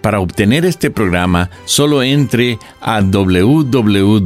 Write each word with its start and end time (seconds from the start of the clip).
Para 0.00 0.20
obtener 0.20 0.64
este 0.64 0.90
programa, 0.90 1.50
solo 1.64 2.02
entre 2.02 2.58
a 2.80 3.00
www.lavoz.org. 3.00 4.20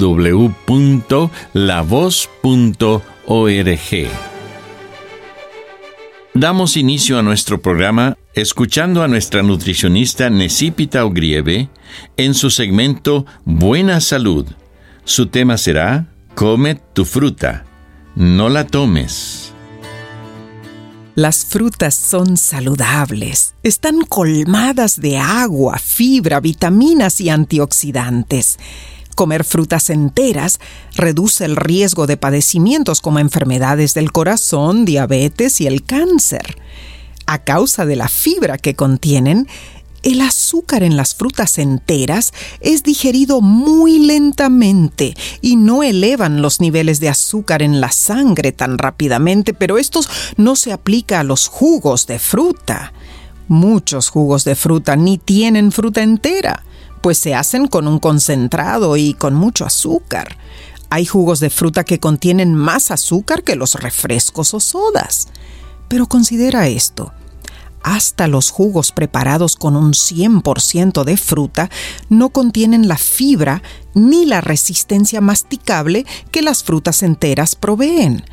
Damos 6.36 6.77
inicio 6.77 7.19
a 7.19 7.22
nuestro 7.22 7.61
programa 7.62 8.17
escuchando 8.34 9.02
a 9.02 9.08
nuestra 9.08 9.42
nutricionista 9.42 10.30
Necipita 10.30 11.05
Ogrieve 11.05 11.69
en 12.17 12.34
su 12.34 12.50
segmento 12.50 13.25
Buena 13.45 14.00
Salud. 14.00 14.47
Su 15.05 15.27
tema 15.27 15.56
será 15.56 16.06
Come 16.34 16.80
tu 16.92 17.05
fruta, 17.05 17.64
no 18.17 18.48
la 18.48 18.67
tomes. 18.67 19.44
Las 21.17 21.45
frutas 21.45 21.95
son 21.95 22.37
saludables, 22.37 23.55
están 23.62 24.01
colmadas 24.01 25.01
de 25.01 25.17
agua, 25.17 25.79
fibra, 25.79 26.41
vitaminas 26.41 27.20
y 27.20 27.29
antioxidantes. 27.29 28.59
Comer 29.15 29.45
frutas 29.45 29.91
enteras 29.91 30.59
reduce 30.97 31.45
el 31.45 31.55
riesgo 31.55 32.09
de 32.09 32.17
padecimientos 32.17 33.01
como 33.01 33.20
enfermedades 33.20 33.95
del 33.95 34.11
corazón, 34.11 34.85
diabetes 34.85 35.61
y 35.61 35.69
el 35.69 35.85
cáncer. 35.85 36.61
A 37.27 37.45
causa 37.45 37.87
de 37.87 37.95
la 37.95 38.09
fibra 38.09 38.59
que 38.59 38.75
contienen, 38.75 39.47
el 40.05 40.21
azúcar 40.21 40.83
en 40.83 40.97
las 40.97 41.15
frutas 41.15 41.59
enteras 41.59 42.33
es 42.61 42.83
digerido 42.83 43.41
muy 43.41 43.99
lentamente 43.99 45.17
y 45.41 45.57
no 45.57 45.83
elevan 45.83 46.43
los 46.43 46.61
niveles 46.61 47.01
de 47.01 47.09
azúcar 47.09 47.63
en 47.63 47.81
la 47.81 47.91
sangre 47.91 48.53
tan 48.53 48.79
rápidamente, 48.79 49.55
pero 49.55 49.79
esto 49.79 50.01
no 50.37 50.57
se 50.57 50.73
aplica 50.73 51.21
a 51.21 51.25
los 51.25 51.49
jugos 51.49 52.07
de 52.07 52.19
fruta. 52.19 52.93
Muchos 53.49 54.11
jugos 54.11 54.45
de 54.45 54.55
fruta 54.55 54.95
ni 54.95 55.19
tienen 55.19 55.73
fruta 55.73 56.03
entera, 56.03 56.63
pues 57.01 57.19
se 57.19 57.35
hacen 57.35 57.67
con 57.67 57.89
un 57.89 57.99
concentrado 57.99 58.97
y 58.98 59.14
con 59.14 59.35
mucho 59.35 59.64
azúcar. 59.64 60.37
Hay 60.91 61.07
jugos 61.07 61.41
de 61.41 61.51
fruta 61.51 61.83
que 61.83 61.98
contienen 61.98 62.55
más 62.55 62.91
azúcar 62.91 63.43
que 63.43 63.57
los 63.57 63.75
refrescos 63.75 64.55
o 64.55 64.61
sodas. 64.61 65.29
Pero 65.89 66.07
considera 66.07 66.69
esto 66.69 67.13
hasta 67.84 68.27
los 68.28 68.50
jugos 68.50 68.90
preparados 68.92 69.56
con 69.56 69.77
un 69.77 69.92
100% 69.92 71.05
de 71.05 71.17
fruta 71.18 71.70
no 72.08 72.30
contienen 72.30 72.89
la 72.89 72.96
fibra 72.96 73.62
ni 73.92 74.24
la 74.24 74.40
resistencia 74.40 75.20
masticable 75.20 76.06
que 76.33 76.40
las 76.42 76.64
frutas 76.64 77.02
enteras 77.02 77.55
proveen. 77.55 78.24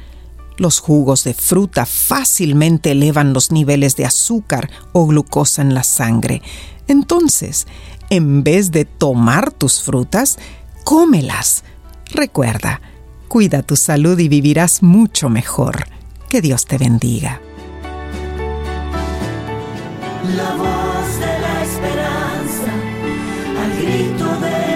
Los 0.58 0.80
jugos 0.80 1.26
de 1.26 1.34
fruta 1.34 1.86
fácilmente 1.86 2.92
elevan 2.92 3.34
los 3.34 3.52
niveles 3.52 3.98
de 3.98 4.06
azúcar 4.06 4.70
o 4.94 5.06
glucosa 5.06 5.62
en 5.62 5.74
la 5.74 5.84
sangre. 5.84 6.42
Entonces, 6.88 7.68
en 8.10 8.44
vez 8.44 8.72
de 8.72 8.86
tomar 8.86 9.52
tus 9.52 9.82
frutas, 9.82 10.40
cómelas. 10.86 11.66
Recuerda, 12.10 12.82
cuida 13.28 13.64
tu 13.64 13.76
salud 13.76 14.18
y 14.18 14.30
vivirás 14.30 14.82
mucho 14.82 15.30
mejor. 15.30 15.88
Que 16.30 16.42
Dios 16.42 16.66
te 16.66 16.78
bendiga. 16.78 17.42
La 20.24 20.56
voz 20.56 21.20
de 21.20 21.40
la 21.40 21.64
esperanza, 21.64 22.72
al 23.60 23.72
grito 23.82 24.26
del 24.40 24.71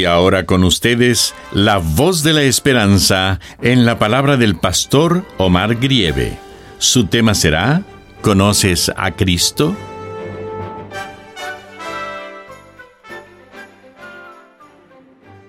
Y 0.00 0.06
ahora 0.06 0.46
con 0.46 0.64
ustedes, 0.64 1.34
la 1.52 1.76
voz 1.76 2.22
de 2.22 2.32
la 2.32 2.40
esperanza 2.40 3.38
en 3.60 3.84
la 3.84 3.98
palabra 3.98 4.38
del 4.38 4.56
pastor 4.56 5.26
Omar 5.36 5.74
Grieve. 5.74 6.38
Su 6.78 7.04
tema 7.04 7.34
será, 7.34 7.82
¿conoces 8.22 8.90
a 8.96 9.10
Cristo? 9.10 9.76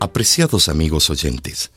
Apreciados 0.02 0.68
amigos 0.68 1.10
oyentes, 1.10 1.72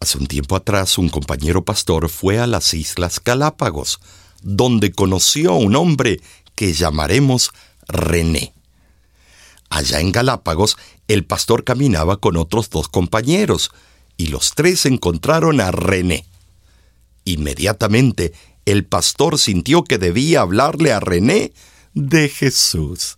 hace 0.00 0.16
un 0.16 0.26
tiempo 0.26 0.56
atrás 0.56 0.96
un 0.96 1.10
compañero 1.10 1.62
pastor 1.62 2.08
fue 2.08 2.38
a 2.38 2.46
las 2.46 2.72
Islas 2.72 3.20
Galápagos, 3.22 4.00
donde 4.40 4.92
conoció 4.92 5.50
a 5.50 5.58
un 5.58 5.76
hombre 5.76 6.22
que 6.54 6.72
llamaremos 6.72 7.50
René. 7.86 8.54
Allá 9.70 10.00
en 10.00 10.12
Galápagos, 10.12 10.76
el 11.08 11.24
pastor 11.24 11.64
caminaba 11.64 12.18
con 12.18 12.36
otros 12.36 12.70
dos 12.70 12.88
compañeros, 12.88 13.70
y 14.16 14.28
los 14.28 14.54
tres 14.54 14.86
encontraron 14.86 15.60
a 15.60 15.70
René. 15.70 16.26
Inmediatamente, 17.24 18.32
el 18.64 18.84
pastor 18.84 19.38
sintió 19.38 19.84
que 19.84 19.98
debía 19.98 20.40
hablarle 20.40 20.92
a 20.92 21.00
René 21.00 21.52
de 21.94 22.28
Jesús. 22.28 23.16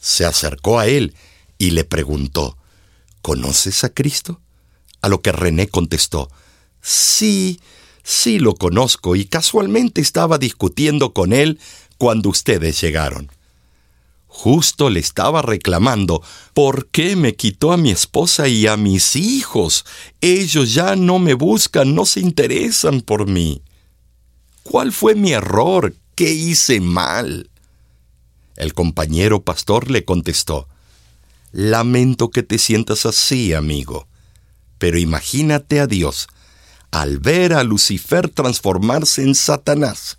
Se 0.00 0.24
acercó 0.24 0.78
a 0.78 0.86
él 0.86 1.14
y 1.58 1.70
le 1.70 1.84
preguntó, 1.84 2.56
¿Conoces 3.22 3.84
a 3.84 3.88
Cristo? 3.88 4.40
A 5.00 5.08
lo 5.08 5.22
que 5.22 5.32
René 5.32 5.68
contestó, 5.68 6.30
Sí, 6.82 7.60
sí 8.02 8.38
lo 8.38 8.54
conozco 8.54 9.16
y 9.16 9.24
casualmente 9.24 10.02
estaba 10.02 10.36
discutiendo 10.36 11.14
con 11.14 11.32
él 11.32 11.58
cuando 11.96 12.28
ustedes 12.28 12.78
llegaron. 12.80 13.30
Justo 14.36 14.90
le 14.90 14.98
estaba 14.98 15.42
reclamando, 15.42 16.20
¿por 16.54 16.88
qué 16.88 17.14
me 17.14 17.36
quitó 17.36 17.70
a 17.70 17.76
mi 17.76 17.92
esposa 17.92 18.48
y 18.48 18.66
a 18.66 18.76
mis 18.76 19.14
hijos? 19.14 19.86
Ellos 20.20 20.74
ya 20.74 20.96
no 20.96 21.20
me 21.20 21.34
buscan, 21.34 21.94
no 21.94 22.04
se 22.04 22.18
interesan 22.18 23.00
por 23.00 23.28
mí. 23.28 23.62
¿Cuál 24.64 24.92
fue 24.92 25.14
mi 25.14 25.32
error? 25.32 25.94
¿Qué 26.16 26.34
hice 26.34 26.80
mal? 26.80 27.48
El 28.56 28.74
compañero 28.74 29.44
pastor 29.44 29.88
le 29.88 30.04
contestó, 30.04 30.66
Lamento 31.52 32.30
que 32.30 32.42
te 32.42 32.58
sientas 32.58 33.06
así, 33.06 33.54
amigo, 33.54 34.08
pero 34.78 34.98
imagínate 34.98 35.78
a 35.78 35.86
Dios 35.86 36.26
al 36.90 37.18
ver 37.20 37.52
a 37.52 37.62
Lucifer 37.62 38.28
transformarse 38.28 39.22
en 39.22 39.36
Satanás. 39.36 40.18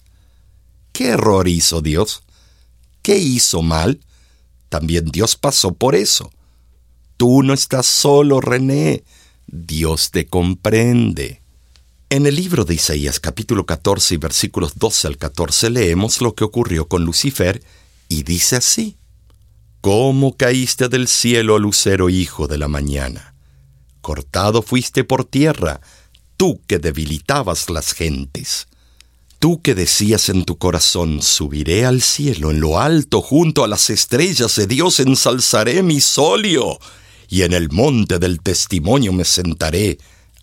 ¿Qué 0.93 1.09
error 1.09 1.49
hizo 1.49 1.81
Dios? 1.81 2.23
¿Qué 3.01 3.17
hizo 3.17 3.61
mal? 3.61 3.99
También 4.69 5.05
Dios 5.05 5.35
pasó 5.35 5.73
por 5.73 5.95
eso. 5.95 6.31
Tú 7.17 7.43
no 7.43 7.53
estás 7.53 7.85
solo, 7.85 8.41
René. 8.41 9.03
Dios 9.47 10.11
te 10.11 10.27
comprende. 10.27 11.41
En 12.09 12.25
el 12.25 12.35
libro 12.35 12.65
de 12.65 12.75
Isaías 12.75 13.19
capítulo 13.19 13.65
14 13.65 14.15
y 14.15 14.17
versículos 14.17 14.73
12 14.75 15.07
al 15.07 15.17
14 15.17 15.69
leemos 15.69 16.21
lo 16.21 16.35
que 16.35 16.43
ocurrió 16.43 16.87
con 16.87 17.03
Lucifer 17.03 17.63
y 18.09 18.23
dice 18.23 18.57
así. 18.57 18.97
¿Cómo 19.81 20.35
caíste 20.35 20.89
del 20.89 21.07
cielo, 21.07 21.59
lucero 21.59 22.09
hijo 22.09 22.47
de 22.47 22.57
la 22.57 22.67
mañana? 22.67 23.35
Cortado 24.01 24.61
fuiste 24.61 25.03
por 25.03 25.25
tierra, 25.25 25.81
tú 26.37 26.61
que 26.67 26.79
debilitabas 26.79 27.69
las 27.69 27.93
gentes. 27.93 28.67
Tú 29.45 29.61
que 29.61 29.75
decías 29.75 30.29
en 30.29 30.43
tu 30.43 30.57
corazón, 30.57 31.21
subiré 31.21 31.85
al 31.85 32.01
cielo, 32.01 32.49
en 32.49 32.59
lo 32.59 32.79
alto, 32.79 33.21
junto 33.21 33.63
a 33.63 33.67
las 33.67 33.91
estrellas 33.91 34.55
de 34.55 34.65
Dios, 34.65 34.99
ensalzaré 34.99 35.83
mi 35.83 36.01
solio, 36.01 36.79
y 37.29 37.43
en 37.43 37.53
el 37.53 37.69
monte 37.69 38.17
del 38.17 38.41
testimonio 38.41 39.13
me 39.13 39.23
sentaré, 39.23 39.99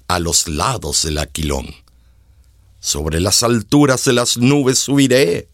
a 0.07 0.21
los 0.21 0.47
lados 0.47 1.03
del 1.03 1.19
aquilón. 1.19 1.75
Sobre 2.79 3.19
las 3.19 3.43
alturas 3.43 4.05
de 4.05 4.13
las 4.13 4.39
nubes 4.39 4.79
subiré, 4.79 5.49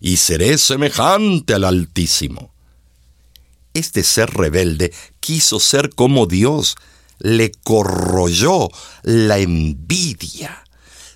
y 0.00 0.18
seré 0.18 0.56
semejante 0.56 1.54
al 1.54 1.64
Altísimo. 1.64 2.54
Este 3.74 4.04
ser 4.04 4.30
rebelde 4.30 4.92
quiso 5.18 5.58
ser 5.58 5.90
como 5.90 6.26
Dios, 6.26 6.76
le 7.18 7.50
corroyó 7.50 8.68
la 9.02 9.38
envidia. 9.38 10.62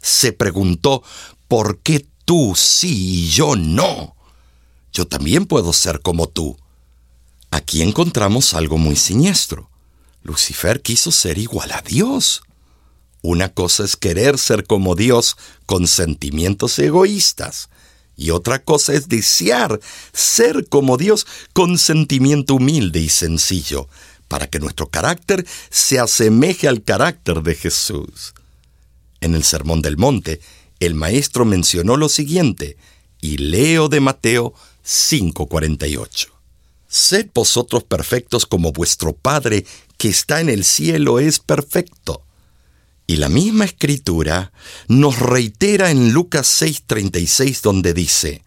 Se 0.02 0.32
preguntó, 0.32 1.04
¿por 1.50 1.80
qué 1.80 2.06
tú 2.24 2.54
sí 2.54 3.24
y 3.24 3.28
yo 3.30 3.56
no? 3.56 4.14
Yo 4.92 5.08
también 5.08 5.46
puedo 5.46 5.72
ser 5.72 6.00
como 6.00 6.28
tú. 6.28 6.56
Aquí 7.50 7.82
encontramos 7.82 8.54
algo 8.54 8.78
muy 8.78 8.94
siniestro. 8.94 9.68
Lucifer 10.22 10.80
quiso 10.80 11.10
ser 11.10 11.38
igual 11.38 11.72
a 11.72 11.82
Dios. 11.82 12.42
Una 13.20 13.48
cosa 13.48 13.82
es 13.82 13.96
querer 13.96 14.38
ser 14.38 14.64
como 14.64 14.94
Dios 14.94 15.36
con 15.66 15.88
sentimientos 15.88 16.78
egoístas 16.78 17.68
y 18.16 18.30
otra 18.30 18.62
cosa 18.62 18.92
es 18.92 19.08
desear 19.08 19.80
ser 20.12 20.68
como 20.68 20.98
Dios 20.98 21.26
con 21.52 21.78
sentimiento 21.78 22.54
humilde 22.54 23.00
y 23.00 23.08
sencillo, 23.08 23.88
para 24.28 24.46
que 24.46 24.60
nuestro 24.60 24.88
carácter 24.88 25.44
se 25.68 25.98
asemeje 25.98 26.68
al 26.68 26.84
carácter 26.84 27.42
de 27.42 27.56
Jesús. 27.56 28.34
En 29.20 29.34
el 29.34 29.42
Sermón 29.42 29.82
del 29.82 29.96
Monte, 29.96 30.40
el 30.80 30.94
Maestro 30.94 31.44
mencionó 31.44 31.96
lo 31.96 32.08
siguiente, 32.08 32.76
y 33.20 33.36
leo 33.36 33.88
de 33.88 34.00
Mateo 34.00 34.54
5:48. 34.82 36.28
Sed 36.88 37.28
vosotros 37.32 37.84
perfectos 37.84 38.46
como 38.46 38.72
vuestro 38.72 39.12
Padre 39.12 39.64
que 39.96 40.08
está 40.08 40.40
en 40.40 40.48
el 40.48 40.64
cielo 40.64 41.20
es 41.20 41.38
perfecto. 41.38 42.22
Y 43.06 43.16
la 43.16 43.28
misma 43.28 43.64
escritura 43.64 44.52
nos 44.88 45.18
reitera 45.18 45.90
en 45.90 46.12
Lucas 46.12 46.48
6:36 46.48 47.60
donde 47.60 47.92
dice, 47.92 48.42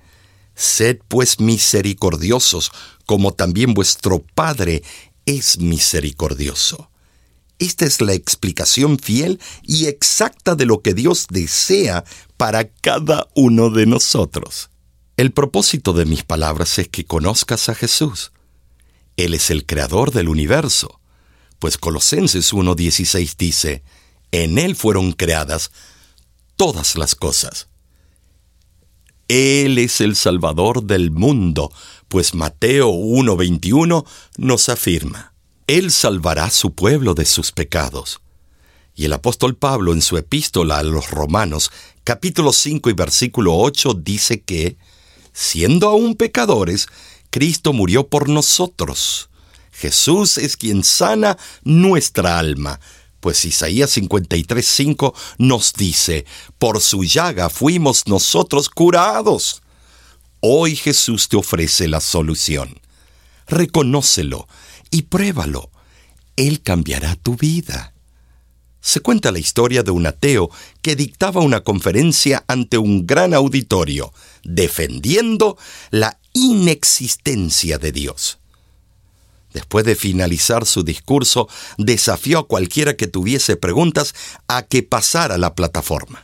Sed 0.56 1.00
pues 1.07 1.39
misericordiosos 1.39 2.71
como 3.06 3.33
también 3.33 3.74
vuestro 3.74 4.24
Padre 4.33 4.83
es 5.25 5.59
misericordioso. 5.59 6.89
Esta 7.59 7.85
es 7.85 8.01
la 8.01 8.13
explicación 8.13 9.00
fiel 9.00 9.39
y 9.61 9.85
exacta 9.85 10.55
de 10.55 10.65
lo 10.65 10.81
que 10.81 10.94
Dios 10.94 11.27
desea 11.29 12.03
para 12.38 12.67
cada 12.67 13.27
uno 13.35 13.69
de 13.69 13.85
nosotros. 13.85 14.69
El 15.15 15.31
propósito 15.31 15.94
de 15.94 16.05
mis 16.05 16.23
palabras 16.23 16.79
es 16.79 16.88
que 16.89 17.05
conozcas 17.05 17.69
a 17.69 17.75
Jesús. 17.75 18.31
Él 19.15 19.33
es 19.33 19.51
el 19.51 19.65
creador 19.65 20.11
del 20.11 20.27
universo, 20.27 21.00
pues 21.59 21.77
Colosenses 21.77 22.51
1.16 22.51 23.35
dice, 23.38 23.83
en 24.31 24.57
Él 24.57 24.75
fueron 24.75 25.11
creadas 25.13 25.71
todas 26.55 26.97
las 26.97 27.13
cosas. 27.15 27.69
Él 29.27 29.77
es 29.77 30.01
el 30.01 30.15
Salvador 30.15 30.83
del 30.83 31.11
mundo, 31.11 31.71
pues 32.07 32.33
Mateo 32.33 32.89
1.21 32.91 34.05
nos 34.38 34.69
afirma, 34.69 35.32
Él 35.68 35.92
salvará 35.92 36.50
su 36.50 36.74
pueblo 36.74 37.13
de 37.13 37.25
sus 37.25 37.51
pecados. 37.51 38.19
Y 38.95 39.06
el 39.06 39.13
apóstol 39.13 39.56
Pablo 39.56 39.94
en 39.94 40.01
su 40.01 40.18
epístola 40.18 40.80
a 40.80 40.83
los 40.83 41.10
Romanos, 41.10 41.71
capítulo 42.04 42.51
5 42.54 42.89
y 42.89 42.94
versículo 42.94 43.56
8, 43.56 43.94
dice 43.95 44.42
que, 44.42 44.77
siendo 45.31 45.88
aún 45.88 46.15
pecadores, 46.15 46.88
Cristo 47.30 47.74
murió 47.74 48.07
por 48.07 48.30
nosotros. 48.30 49.30
Jesús 49.71 50.38
es 50.38 50.57
quien 50.57 50.83
sana 50.83 51.38
nuestra 51.63 52.38
alma, 52.38 52.80
pues 53.19 53.45
Isaías 53.45 53.98
53:5 53.98 55.13
nos 55.38 55.74
dice, 55.74 56.25
por 56.60 56.81
su 56.81 57.04
llaga 57.06 57.50
fuimos 57.50 58.06
nosotros 58.06 58.69
curados. 58.69 59.63
Hoy 60.42 60.75
Jesús 60.75 61.30
te 61.30 61.38
ofrece 61.38 61.88
la 61.88 62.01
solución. 62.01 62.80
Reconócelo 63.48 64.48
y 64.93 65.01
pruébalo. 65.01 65.71
Él 66.35 66.61
cambiará 66.61 67.15
tu 67.15 67.35
vida. 67.35 67.93
Se 68.79 68.99
cuenta 68.99 69.31
la 69.31 69.39
historia 69.39 69.81
de 69.81 69.89
un 69.91 70.05
ateo 70.05 70.51
que 70.83 70.95
dictaba 70.95 71.41
una 71.41 71.61
conferencia 71.61 72.45
ante 72.47 72.77
un 72.77 73.07
gran 73.07 73.33
auditorio, 73.33 74.13
defendiendo 74.43 75.57
la 75.89 76.19
inexistencia 76.33 77.79
de 77.79 77.91
Dios. 77.91 78.37
Después 79.51 79.83
de 79.83 79.95
finalizar 79.95 80.65
su 80.65 80.83
discurso, 80.83 81.49
desafió 81.77 82.39
a 82.39 82.47
cualquiera 82.47 82.95
que 82.95 83.07
tuviese 83.07 83.55
preguntas 83.55 84.13
a 84.47 84.61
que 84.61 84.83
pasara 84.83 85.37
la 85.37 85.55
plataforma 85.55 86.23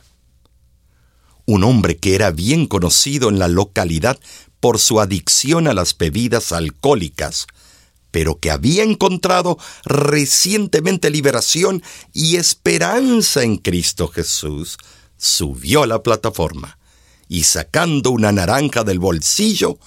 un 1.46 1.64
hombre 1.64 1.96
que 1.96 2.14
era 2.14 2.30
bien 2.30 2.66
conocido 2.66 3.28
en 3.28 3.40
la 3.40 3.48
localidad 3.48 4.20
por 4.60 4.78
su 4.78 5.00
adicción 5.00 5.66
a 5.66 5.74
las 5.74 5.98
bebidas 5.98 6.52
alcohólicas, 6.52 7.48
pero 8.10 8.38
que 8.38 8.50
había 8.50 8.82
encontrado 8.82 9.58
recientemente 9.84 11.10
liberación 11.10 11.82
y 12.12 12.36
esperanza 12.36 13.42
en 13.42 13.56
Cristo 13.56 14.08
Jesús, 14.08 14.78
subió 15.16 15.82
a 15.82 15.86
la 15.86 16.02
plataforma 16.02 16.78
y 17.28 17.44
sacando 17.44 18.10
una 18.10 18.32
naranja 18.32 18.82
del 18.82 18.98
bolsillo, 18.98 19.78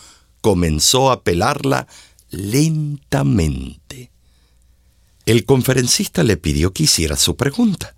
comenzó 0.41 1.11
a 1.11 1.23
pelarla 1.23 1.87
lentamente. 2.29 4.11
El 5.25 5.45
conferencista 5.45 6.23
le 6.23 6.37
pidió 6.37 6.73
que 6.73 6.83
hiciera 6.83 7.15
su 7.15 7.35
pregunta, 7.35 7.95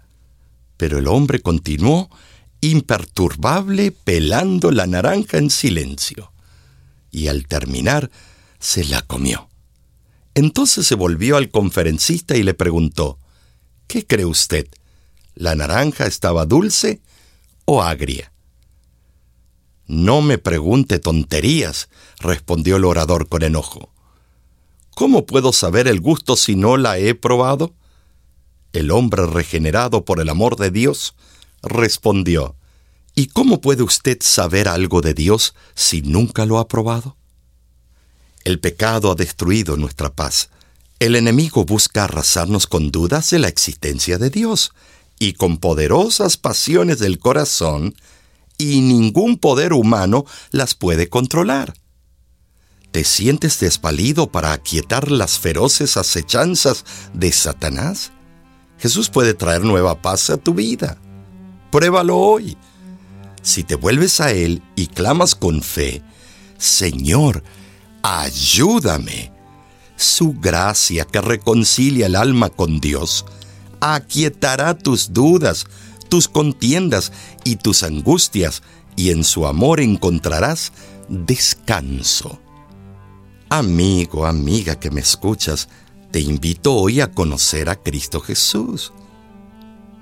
pero 0.78 0.98
el 0.98 1.07
hombre 1.07 1.42
continuó 1.42 2.10
imperturbable 2.62 3.92
pelando 3.92 4.71
la 4.71 4.88
naranja 4.88 5.38
en 5.38 5.50
silencio. 5.50 6.31
Y 7.12 7.28
al 7.28 7.48
terminar, 7.48 8.10
se 8.60 8.83
la 8.86 9.01
comió. 9.01 9.50
Entonces 10.35 10.85
se 10.85 10.95
volvió 10.95 11.37
al 11.37 11.49
conferencista 11.49 12.35
y 12.35 12.43
le 12.43 12.53
preguntó, 12.53 13.19
¿Qué 13.87 14.05
cree 14.05 14.25
usted? 14.25 14.67
¿La 15.33 15.55
naranja 15.55 16.06
estaba 16.06 16.45
dulce 16.45 17.01
o 17.65 17.81
agria? 17.81 18.31
No 19.87 20.21
me 20.21 20.37
pregunte 20.37 20.99
tonterías, 20.99 21.89
respondió 22.19 22.77
el 22.77 22.85
orador 22.85 23.30
con 23.30 23.44
enojo. 23.44 23.92
¿Cómo 24.95 25.25
puedo 25.25 25.54
saber 25.54 25.87
el 25.87 26.01
gusto 26.01 26.35
si 26.35 26.56
no 26.56 26.77
la 26.77 26.97
he 26.97 27.15
probado? 27.15 27.73
El 28.73 28.92
hombre 28.92 29.25
regenerado 29.27 30.04
por 30.04 30.19
el 30.19 30.30
amor 30.30 30.57
de 30.57 30.71
Dios 30.71 31.15
respondió, 31.61 32.56
¿Y 33.13 33.27
cómo 33.27 33.61
puede 33.61 33.83
usted 33.83 34.18
saber 34.21 34.68
algo 34.68 34.99
de 35.01 35.13
Dios 35.13 35.56
si 35.75 36.01
nunca 36.01 36.45
lo 36.45 36.59
ha 36.59 36.68
probado? 36.68 37.15
El 38.45 38.59
pecado 38.59 39.11
ha 39.11 39.16
destruido 39.16 39.75
nuestra 39.75 40.14
paz. 40.14 40.52
El 40.99 41.16
enemigo 41.16 41.66
busca 41.66 42.04
arrasarnos 42.04 42.68
con 42.68 42.92
dudas 42.92 43.31
de 43.31 43.40
la 43.40 43.47
existencia 43.47 44.19
de 44.19 44.30
Dios 44.30 44.71
y 45.18 45.33
con 45.33 45.57
poderosas 45.57 46.37
pasiones 46.37 46.99
del 46.99 47.18
corazón, 47.18 47.95
y 48.57 48.81
ningún 48.81 49.37
poder 49.37 49.73
humano 49.73 50.25
las 50.52 50.75
puede 50.75 51.09
controlar. 51.09 51.73
¿Te 52.92 53.04
sientes 53.04 53.59
desvalido 53.59 54.31
para 54.31 54.54
aquietar 54.54 55.11
las 55.11 55.40
feroces 55.40 55.97
acechanzas 55.97 56.85
de 57.14 57.31
Satanás? 57.31 58.11
Jesús 58.78 59.09
puede 59.09 59.33
traer 59.33 59.64
nueva 59.64 60.02
paz 60.02 60.30
a 60.30 60.37
tu 60.37 60.54
vida. 60.54 60.97
Pruébalo 61.71 62.16
hoy. 62.18 62.57
Si 63.42 63.64
te 63.64 63.75
vuelves 63.75 64.21
a 64.21 64.31
Él 64.31 64.61
y 64.75 64.87
clamas 64.87 65.33
con 65.33 65.61
fe, 65.64 66.04
Señor, 66.57 67.44
ayúdame. 68.06 69.31
Su 69.95 70.33
gracia 70.33 71.06
que 71.06 71.21
reconcilia 71.21 72.06
el 72.06 72.16
alma 72.16 72.50
con 72.50 72.80
Dios 72.80 73.26
aquietará 73.81 74.78
tus 74.78 75.14
dudas, 75.14 75.66
tus 76.09 76.28
contiendas 76.28 77.12
y 77.44 77.56
tus 77.56 77.83
angustias, 77.83 78.62
y 78.95 79.09
en 79.09 79.24
su 79.24 79.47
amor 79.47 79.80
encontrarás 79.80 80.71
descanso. 81.09 82.40
Amigo, 83.50 84.26
amiga 84.26 84.80
que 84.80 84.92
me 84.92 85.02
escuchas, 85.02 85.68
te 86.12 86.19
invito 86.19 86.76
hoy 86.76 87.02
a 87.02 87.12
conocer 87.12 87.69
a 87.69 87.76
Cristo 87.76 88.21
Jesús. 88.21 88.94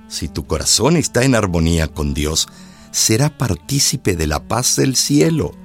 Si 0.09 0.27
tu 0.27 0.45
corazón 0.45 0.97
está 0.97 1.23
en 1.23 1.35
armonía 1.35 1.87
con 1.87 2.13
Dios, 2.13 2.47
será 2.91 3.37
partícipe 3.37 4.15
de 4.15 4.27
la 4.27 4.47
paz 4.47 4.75
del 4.75 4.95
cielo. 4.95 5.62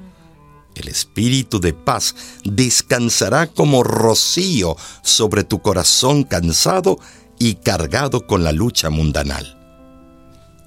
El 0.78 0.88
espíritu 0.88 1.61
de 1.61 1.73
paz 1.73 2.14
descansará 2.44 3.47
como 3.49 3.82
rocío 3.82 4.76
sobre 5.02 5.44
tu 5.44 5.61
corazón 5.61 6.23
cansado 6.23 6.99
y 7.38 7.54
cargado 7.56 8.26
con 8.26 8.44
la 8.44 8.52
lucha 8.52 8.90
mundanal. 8.90 9.56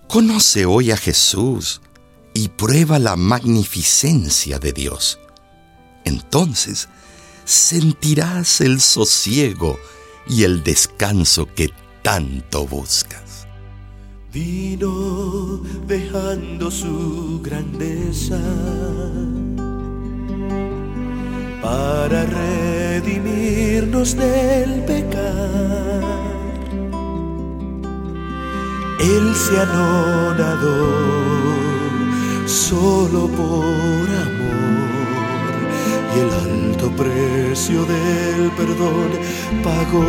Conoce 0.07 0.65
hoy 0.65 0.91
a 0.91 0.97
Jesús. 0.97 1.81
y 2.33 2.47
prueba 2.47 2.97
la 2.97 3.17
magnificencia 3.17 4.57
de 4.57 4.71
Dios. 4.71 5.19
Entonces 6.05 6.87
sentirás 7.43 8.61
el 8.61 8.79
sosiego 8.79 9.77
y 10.29 10.43
el 10.43 10.63
descanso 10.63 11.45
que 11.53 11.71
tanto 12.03 12.65
buscas. 12.65 13.47
Vino 14.31 15.61
dejando 15.85 16.71
su 16.71 17.41
grandeza 17.43 18.39
para 21.71 22.19
redimirnos 22.25 24.09
del 24.17 24.71
pecado. 24.91 26.01
Él 28.99 29.25
se 29.43 29.55
anonadó 29.67 30.81
solo 32.45 33.21
por 33.39 34.05
amor 34.27 35.51
y 36.13 36.15
el 36.23 36.31
alto 36.47 36.85
precio 37.01 37.79
del 37.93 38.41
perdón 38.59 39.11
pagó. 39.67 40.07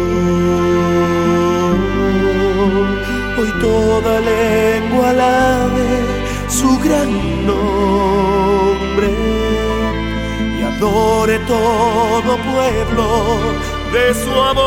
Hoy 3.39 3.51
toda 3.67 4.13
lengua 4.33 5.11
alabe 5.11 5.91
su 6.49 6.71
gran 6.85 7.11
nombre 7.47 7.62
adore 11.33 11.39
todo 11.47 12.37
pueblo 12.37 13.39
de 13.93 14.13
su 14.15 14.31
amor. 14.31 14.63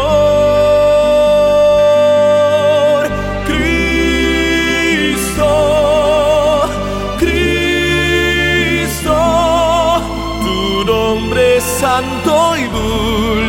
Cristo, 3.46 5.46
Cristo, 7.20 9.14
tu 10.44 10.84
nombre 10.86 11.58
es 11.58 11.64
santo 11.64 12.56
y 12.58 12.64
dulce. 12.68 13.45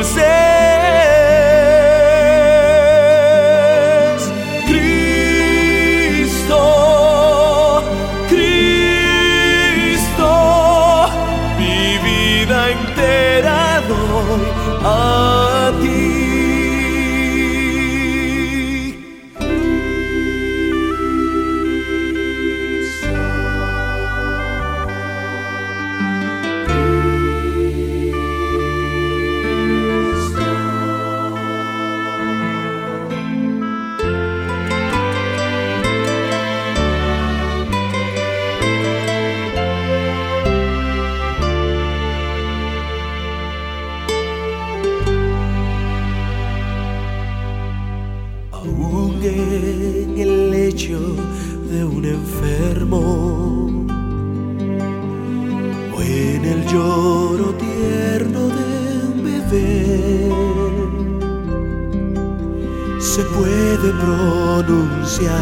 Se 63.17 63.25
puede 63.25 63.93
pronunciar 63.93 65.33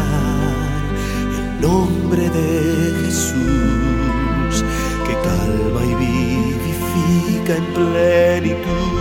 el 1.37 1.59
nombre 1.59 2.29
de 2.29 2.93
Jesús 3.03 4.63
que 5.05 5.13
calma 5.27 5.81
y 5.83 5.93
vivifica 5.95 7.57
en 7.57 7.65
plenitud. 7.73 8.95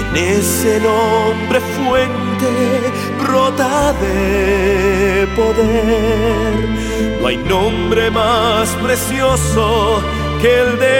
En 0.00 0.16
ese 0.16 0.80
nombre 0.80 1.60
fuente 1.76 2.50
brota 3.22 3.92
de 4.02 5.28
poder. 5.36 7.20
No 7.20 7.26
hay 7.28 7.36
nombre 7.36 8.10
más 8.10 8.68
precioso 8.82 10.02
que 10.42 10.60
el 10.62 10.78
de 10.80 10.99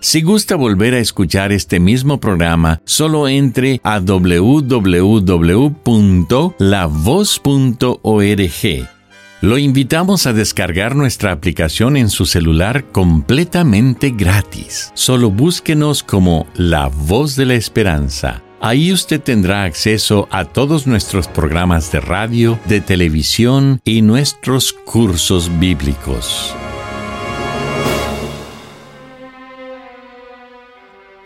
Si 0.00 0.22
gusta 0.22 0.56
volver 0.56 0.94
a 0.94 0.98
escuchar 0.98 1.52
este 1.52 1.80
mismo 1.80 2.20
programa, 2.20 2.80
solo 2.84 3.28
entre 3.28 3.80
a 3.82 3.98
www.lavoz.org. 3.98 4.66
Lo 9.42 9.58
invitamos 9.58 10.26
a 10.26 10.32
descargar 10.32 10.96
nuestra 10.96 11.30
aplicación 11.30 11.96
en 11.96 12.08
su 12.08 12.24
celular 12.24 12.84
completamente 12.90 14.10
gratis. 14.10 14.90
Solo 14.94 15.30
búsquenos 15.30 16.02
como 16.02 16.46
La 16.54 16.88
Voz 16.88 17.36
de 17.36 17.44
la 17.46 17.54
Esperanza. 17.54 18.42
Ahí 18.60 18.92
usted 18.92 19.20
tendrá 19.20 19.64
acceso 19.64 20.26
a 20.30 20.46
todos 20.46 20.86
nuestros 20.86 21.28
programas 21.28 21.92
de 21.92 22.00
radio, 22.00 22.58
de 22.66 22.80
televisión 22.80 23.80
y 23.84 24.00
nuestros 24.00 24.72
cursos 24.72 25.50
bíblicos. 25.58 26.56